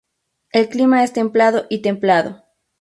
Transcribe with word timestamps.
El 0.51 0.67
clima 0.67 1.03
es 1.03 1.13
templado 1.13 1.67
y 1.69 1.83
templado. 1.83 2.43